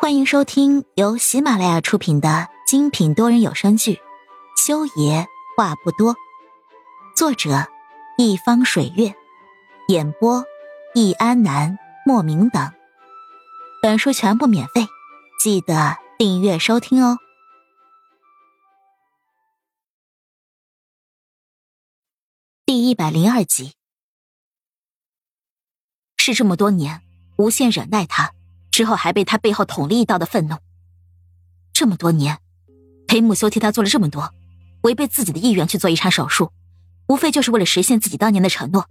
[0.00, 3.94] 欢迎收听由喜马拉雅出品的精品多人有声剧
[4.56, 5.26] 《修爷
[5.56, 6.14] 话不多》，
[7.16, 7.66] 作者
[8.16, 9.12] 一方水月，
[9.88, 10.44] 演播
[10.94, 11.76] 易安南、
[12.06, 12.72] 莫名等。
[13.82, 14.86] 本书全部免费，
[15.40, 17.18] 记得订阅收听哦。
[22.64, 23.74] 第一百零二集，
[26.16, 27.02] 是这么多年
[27.36, 28.32] 无限忍耐他。
[28.78, 30.54] 之后还被他背后捅了一刀的愤怒。
[31.72, 32.38] 这么多年，
[33.08, 34.32] 裴母修替他做了这么多，
[34.82, 36.52] 违背自己的意愿去做一场手术，
[37.08, 38.86] 无非就是为了实现自己当年的承诺，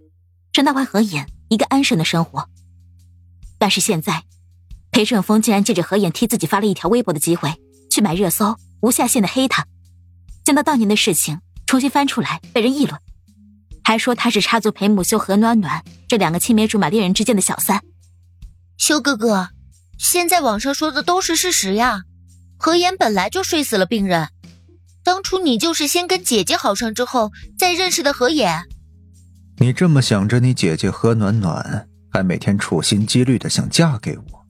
[0.52, 2.50] 让他还何眼一个安生的生活。
[3.56, 4.24] 但是现在，
[4.90, 7.54] 裴正峰竟然借着何眼替自己发了一条微博的机会，
[7.90, 9.66] 去买热搜，无下限的黑他，
[10.44, 13.00] 将他当年的事情重新翻出来被人议论，
[13.82, 17.82] 还说他是插足裴母修和暖暖这两个青梅竹马恋人之间的小三。
[18.76, 19.48] 修哥哥。
[19.98, 22.02] 现在网上说的都是事实呀，
[22.56, 24.28] 何言本来就睡死了病人，
[25.02, 28.62] 当初你就是先跟姐姐好上之后再认识的何言。
[29.58, 34.46] 你这么想着你姐姐何暖暖，还每天处心积虑的想嫁给我，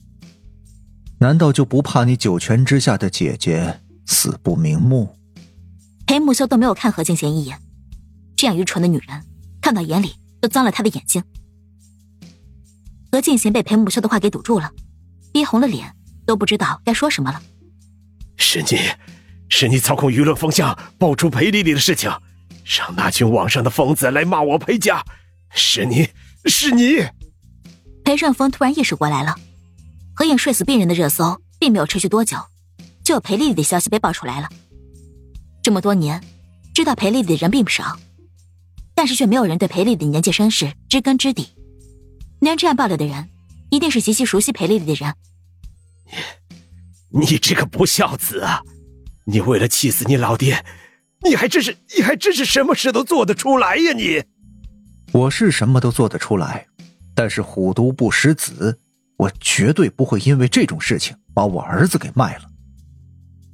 [1.18, 5.16] 难道就不怕你九泉之下的姐姐死不瞑目？
[6.06, 7.58] 裴木修都没有看何静贤一眼，
[8.36, 9.24] 这样愚蠢的女人，
[9.62, 11.24] 看到眼里都脏了他的眼睛。
[13.10, 14.70] 何静贤被裴木修的话给堵住了。
[15.32, 15.94] 憋红了脸，
[16.26, 17.42] 都不知道该说什么了。
[18.36, 18.78] 是你，
[19.48, 22.10] 是你操控舆论风向，爆出裴丽丽的事情，
[22.64, 25.04] 让那群网上的疯子来骂我裴家。
[25.50, 26.08] 是你，
[26.44, 27.04] 是你。
[28.04, 29.34] 裴顺风突然意识过来了，
[30.14, 32.38] 何影睡死病人的热搜并没有持续多久，
[33.04, 34.48] 就有裴丽丽的消息被爆出来了。
[35.62, 36.22] 这么多年，
[36.74, 37.98] 知道裴丽丽的人并不少，
[38.94, 41.48] 但是却没有人对裴丽丽的年纪身世知根知底。
[42.40, 43.28] 能这样爆料的人。
[43.70, 45.14] 一定是极其熟悉裴丽丽的人。
[47.10, 48.60] 你，你这个不孝子啊！
[49.24, 50.64] 你为了气死你老爹，
[51.22, 53.92] 你还真是，你还真是什么事都做得出来呀！
[53.92, 54.22] 你，
[55.12, 56.66] 我是什么都做得出来，
[57.14, 58.78] 但是虎毒不食子，
[59.18, 62.44] 我绝对不会因为这种事情把我儿子给卖了。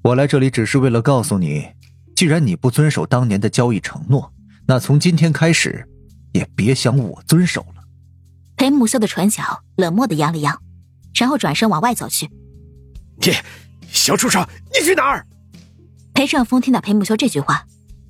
[0.05, 1.67] 我来这里只是为了告诉你，
[2.15, 4.33] 既然你不遵守当年的交易承诺，
[4.67, 5.89] 那从今天开始，
[6.33, 7.74] 也别想我遵守了。
[8.57, 10.61] 裴木修的唇角冷漠的扬了扬，
[11.15, 12.31] 然后转身往外走去。
[13.19, 13.33] 你，
[13.89, 15.27] 小畜生，你去哪儿？
[16.15, 17.67] 裴正峰听到裴木修这句话，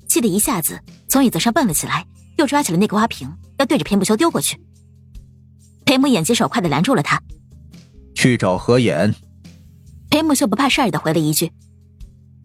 [0.07, 2.05] 气得一下子从椅子上蹦了起来，
[2.37, 4.59] 又抓起了那个花瓶，要对着裴木修丢过去。
[5.85, 7.21] 裴木眼疾手快的拦住了他，
[8.15, 9.13] 去找何衍。
[10.09, 11.51] 裴木修不怕事儿的回了一句。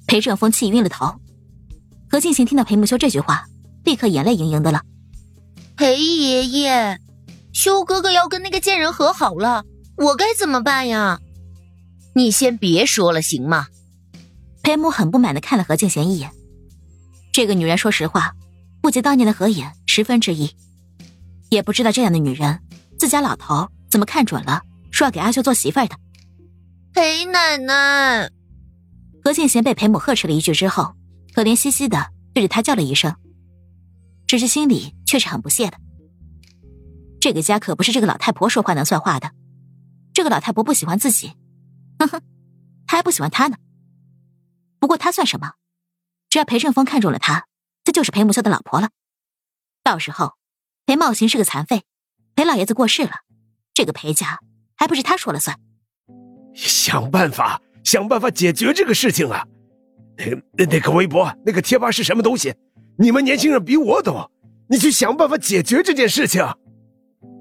[0.07, 1.15] 裴正峰气晕了头。
[2.11, 3.47] 何静行听到裴木修这句话，
[3.85, 4.83] 立刻眼泪盈盈的了。
[5.77, 6.99] 裴爷爷。
[7.61, 9.67] 修哥哥要跟那个贱人和好了，
[9.99, 11.21] 我该怎么办呀？
[12.15, 13.67] 你先别说了，行吗？
[14.63, 16.31] 裴母很不满的看了何静贤一眼。
[17.35, 18.33] 这个女人说实话，
[18.81, 20.57] 不及当年的何眼十分之一，
[21.51, 22.61] 也不知道这样的女人，
[22.99, 25.95] 自家老头怎么看准了，说要给阿秀做媳妇的。
[26.95, 28.31] 裴奶奶，
[29.23, 30.95] 何静贤被裴母呵斥了一句之后，
[31.35, 33.15] 可怜兮兮的对着他叫了一声，
[34.27, 35.77] 只是心里却是很不屑的。
[37.21, 39.31] 这个家可不是这个老太婆说话能算话的。
[40.13, 41.35] 这个老太婆不喜欢自己，
[41.99, 42.21] 哼哼，
[42.87, 43.57] 她还不喜欢他呢。
[44.79, 45.53] 不过他算什么？
[46.31, 47.47] 只要裴正峰看中了他，
[47.85, 48.89] 他就是裴木修的老婆了。
[49.83, 50.35] 到时候，
[50.87, 51.83] 裴茂行是个残废，
[52.35, 53.11] 裴老爷子过世了，
[53.75, 54.41] 这个裴家
[54.77, 55.59] 还不是他说了算？
[56.55, 59.47] 想办法，想办法解决这个事情啊！
[60.57, 62.55] 那那个微博、那个贴吧是什么东西？
[62.99, 64.31] 你们年轻人比我懂，
[64.69, 66.43] 你去想办法解决这件事情。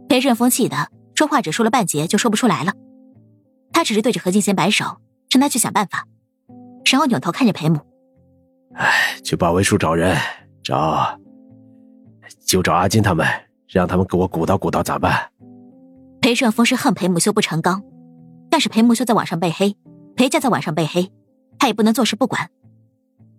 [0.10, 2.74] 裴顺风气的说话只说了半截就说不出来了，
[3.72, 4.86] 他只是对着何静贤摆手，
[5.30, 6.08] 让他去想办法，
[6.92, 7.80] 然后扭头看着裴母
[8.74, 10.18] ：“哎，去保卫处找人，
[10.64, 11.20] 找，
[12.44, 13.28] 就找阿金他们，
[13.68, 15.30] 让他们给我鼓捣鼓捣咋办？”
[16.22, 17.84] 裴顺风是恨裴木修不成钢，
[18.50, 19.78] 但是裴木修在网上被黑，
[20.16, 21.12] 裴家在网上被黑，
[21.60, 22.50] 他也不能坐视不管，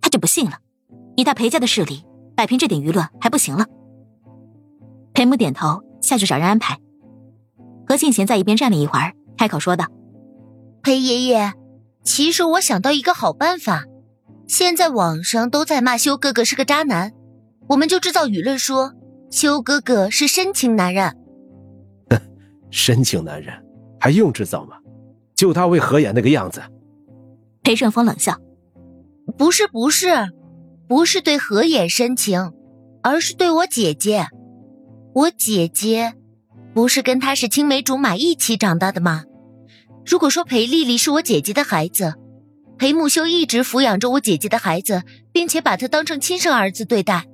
[0.01, 0.59] 他就不信了，
[1.17, 2.05] 以他裴家的势力
[2.37, 3.67] 摆平这点舆论还不行了。
[5.15, 5.83] 裴母点头。
[6.01, 6.79] 下去找人安排。
[7.87, 9.87] 何庆贤在一边站了一会儿，开口说道
[10.83, 11.53] ：“裴爷爷，
[12.05, 13.85] 其实我想到一个好办法。
[14.47, 17.13] 现在网上都在骂修哥哥是个渣男，
[17.69, 18.95] 我们就制造舆论说
[19.31, 21.17] 修哥哥是深情男人。
[22.11, 22.19] 哼，
[22.71, 23.53] 深情男人
[23.99, 24.77] 还用制造吗？
[25.35, 26.63] 就他为何言那个样子。”
[27.63, 28.37] 裴顺风冷笑
[29.37, 30.09] ：“不是，不是，
[30.89, 32.53] 不是对何眼深情，
[33.03, 34.27] 而是对我姐姐。”
[35.13, 36.15] 我姐姐
[36.73, 39.25] 不是跟他是青梅竹马一起长大的吗？
[40.07, 42.15] 如果说裴丽丽是我姐姐的孩子，
[42.79, 45.03] 裴木修一直抚养着我姐姐的孩子，
[45.33, 47.27] 并且把她当成亲生儿子对待，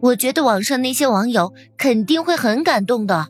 [0.00, 3.28] 我觉得网上那些网友肯定会很感动的。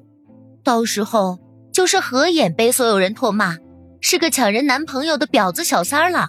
[0.62, 1.38] 到时候
[1.72, 3.56] 就是合眼被所有人唾骂，
[4.00, 6.28] 是个抢人男朋友的婊子小三儿了。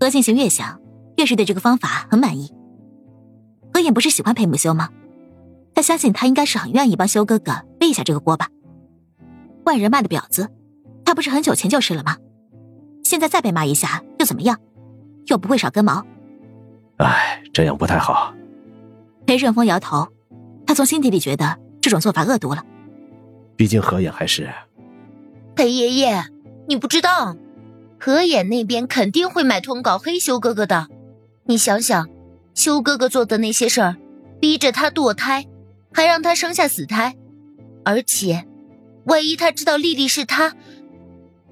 [0.00, 0.80] 何庆行越想
[1.16, 2.50] 越是对这个方法很满意。
[3.72, 4.88] 何眼不是喜欢裴木修吗？
[5.76, 8.48] 他相信他应该是很愿意帮修哥哥背下这个锅吧。
[9.66, 10.50] 外人骂的婊子。
[11.04, 12.16] 他不是很久前就是了吗？
[13.04, 14.58] 现在再被骂一下又怎么样？
[15.26, 16.04] 又不会少根毛。
[16.96, 18.34] 哎，这样不太好。
[19.24, 20.08] 裴顺风摇头，
[20.66, 22.64] 他从心底里觉得这种做法恶毒了。
[23.54, 24.50] 毕竟何眼还是……
[25.54, 26.24] 裴爷爷，
[26.66, 27.36] 你不知道，
[28.00, 30.88] 何眼那边肯定会买通搞黑修哥哥的。
[31.44, 32.08] 你想想，
[32.52, 33.96] 修哥哥做的那些事儿，
[34.40, 35.46] 逼着他堕胎，
[35.96, 37.16] 还让他生下死胎，
[37.82, 38.46] 而且，
[39.06, 40.54] 万一他知道丽丽是他……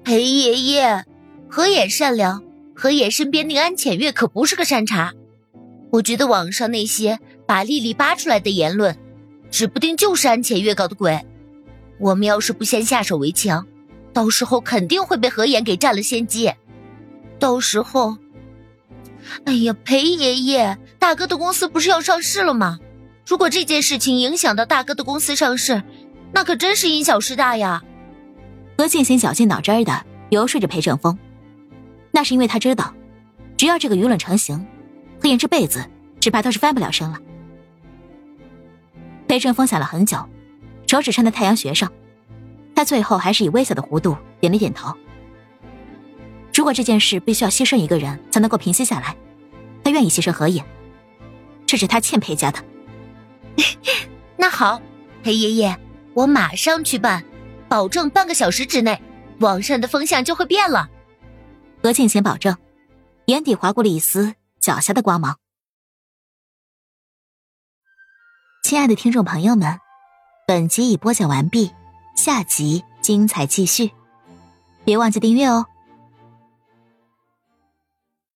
[0.03, 1.03] 裴爷爷，
[1.49, 2.43] 何眼善良，
[2.75, 5.13] 何眼身边那安浅月可不是个善茬。
[5.93, 8.95] 我觉得网上那些把丽丽扒出来的言论，
[9.49, 11.25] 指不定就是安浅月搞的鬼。
[11.99, 13.65] 我们要是不先下手为强，
[14.13, 16.53] 到时候肯定会被何眼给占了先机。
[17.39, 18.15] 到时候，
[19.45, 22.77] 哎呀，裴爷爷，大哥的公司不是要上市了吗？
[23.25, 25.81] 如果这件事情影响到大哥的公司上市，
[26.31, 27.83] 那可真是因小失大呀。
[28.77, 31.17] 何庆行绞尽脑汁的游说着裴正峰，
[32.11, 32.93] 那是因为他知道，
[33.57, 34.65] 只要这个舆论成型，
[35.19, 35.83] 何言这辈子
[36.19, 37.19] 只怕都是翻不了身了。
[39.27, 40.17] 裴正峰想了很久，
[40.85, 41.91] 手指撑在太阳穴上，
[42.75, 44.93] 他最后还是以微小的弧度点了点头。
[46.53, 49.15] 如果这件事必须要牺牲一个人才能够平息下来，
[49.83, 50.63] 他愿意牺牲何言，
[51.65, 52.59] 这是他欠裴家的。
[54.37, 54.81] 那好，
[55.23, 55.77] 裴爷爷，
[56.13, 57.23] 我马上去办。
[57.67, 59.01] 保证半个小时之内，
[59.39, 60.89] 网上的风向就会变了。
[61.81, 62.55] 何庆贤保证，
[63.25, 65.39] 眼底划过了一丝狡黠的光芒。
[68.63, 69.79] 亲爱的听众朋友们，
[70.47, 71.71] 本集已播讲完毕，
[72.15, 73.91] 下集精彩继续，
[74.83, 75.65] 别忘记订阅哦。